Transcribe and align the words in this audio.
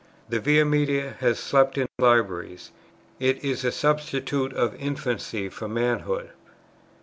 "The 0.29 0.39
Via 0.39 0.65
Media 0.65 1.15
has 1.19 1.37
slept 1.37 1.77
in 1.77 1.85
libraries; 1.99 2.71
it 3.19 3.45
is 3.45 3.63
a 3.63 3.71
substitute 3.71 4.51
of 4.51 4.73
infancy 4.77 5.47
for 5.47 5.67
manhood." 5.67 6.31